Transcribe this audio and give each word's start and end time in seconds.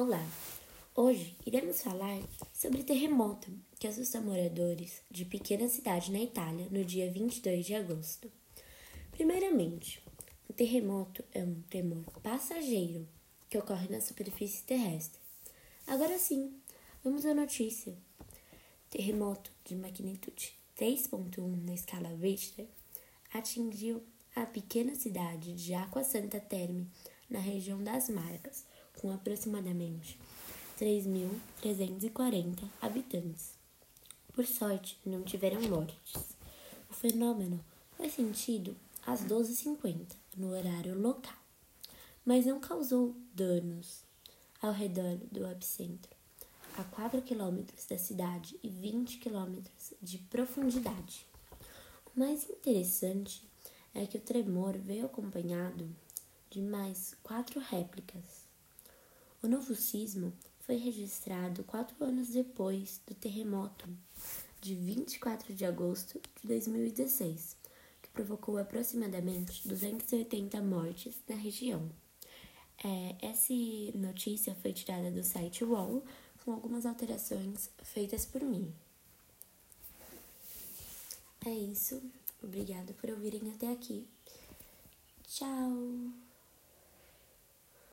Olá! 0.00 0.24
Hoje 0.94 1.34
iremos 1.44 1.82
falar 1.82 2.22
sobre 2.54 2.82
o 2.82 2.84
terremoto 2.84 3.50
que 3.80 3.88
assusta 3.88 4.20
moradores 4.20 5.02
de 5.10 5.24
pequena 5.24 5.66
cidade 5.66 6.12
na 6.12 6.20
Itália 6.20 6.68
no 6.70 6.84
dia 6.84 7.10
22 7.10 7.66
de 7.66 7.74
agosto. 7.74 8.30
Primeiramente, 9.10 10.00
o 10.48 10.52
terremoto 10.52 11.24
é 11.34 11.42
um 11.42 11.60
tremor 11.62 12.04
passageiro 12.22 13.08
que 13.50 13.58
ocorre 13.58 13.88
na 13.88 14.00
superfície 14.00 14.62
terrestre. 14.62 15.20
Agora 15.84 16.16
sim, 16.16 16.54
vamos 17.02 17.26
à 17.26 17.34
notícia. 17.34 17.92
Terremoto 18.90 19.50
de 19.64 19.74
magnitude 19.74 20.56
3.1 20.78 21.64
na 21.66 21.74
escala 21.74 22.10
Richter 22.10 22.68
atingiu 23.34 24.00
a 24.36 24.46
pequena 24.46 24.94
cidade 24.94 25.54
de 25.54 25.74
Aqua 25.74 26.04
Santa 26.04 26.38
Terme, 26.38 26.86
na 27.28 27.40
região 27.40 27.82
das 27.82 28.08
Marcas, 28.08 28.64
com 29.00 29.12
aproximadamente 29.12 30.18
3.340 30.78 32.68
habitantes. 32.80 33.56
Por 34.32 34.46
sorte, 34.46 34.98
não 35.04 35.22
tiveram 35.22 35.60
mortes. 35.62 36.36
O 36.90 36.94
fenômeno 36.94 37.64
foi 37.96 38.08
sentido 38.08 38.76
às 39.06 39.24
12h50, 39.24 40.14
no 40.36 40.50
horário 40.50 40.98
local, 41.00 41.36
mas 42.24 42.46
não 42.46 42.60
causou 42.60 43.16
danos 43.34 44.04
ao 44.60 44.72
redor 44.72 45.16
do 45.32 45.46
epicentro, 45.46 46.14
a 46.76 46.84
4 46.84 47.22
quilômetros 47.22 47.86
da 47.86 47.98
cidade 47.98 48.58
e 48.62 48.68
20 48.68 49.18
quilômetros 49.18 49.94
de 50.00 50.18
profundidade. 50.18 51.26
O 52.14 52.18
mais 52.18 52.48
interessante 52.48 53.42
é 53.94 54.06
que 54.06 54.18
o 54.18 54.20
tremor 54.20 54.76
veio 54.78 55.06
acompanhado 55.06 55.88
de 56.50 56.60
mais 56.60 57.16
quatro 57.22 57.60
réplicas. 57.60 58.47
O 59.40 59.46
novo 59.46 59.74
sismo 59.74 60.32
foi 60.66 60.76
registrado 60.76 61.62
quatro 61.62 62.04
anos 62.04 62.30
depois 62.30 63.00
do 63.06 63.14
terremoto 63.14 63.88
de 64.60 64.74
24 64.74 65.54
de 65.54 65.64
agosto 65.64 66.20
de 66.40 66.48
2016, 66.48 67.56
que 68.02 68.08
provocou 68.10 68.58
aproximadamente 68.58 69.68
280 69.68 70.60
mortes 70.60 71.14
na 71.28 71.36
região. 71.36 71.88
É, 72.84 73.26
essa 73.26 73.54
notícia 73.94 74.56
foi 74.56 74.72
tirada 74.72 75.10
do 75.10 75.22
site 75.22 75.64
UOL 75.64 76.04
com 76.44 76.52
algumas 76.52 76.84
alterações 76.84 77.70
feitas 77.82 78.26
por 78.26 78.42
mim. 78.42 78.74
É 81.46 81.50
isso. 81.50 82.02
Obrigada 82.42 82.92
por 82.94 83.10
ouvirem 83.10 83.52
até 83.52 83.70
aqui. 83.70 84.04
Tchau! 85.28 85.87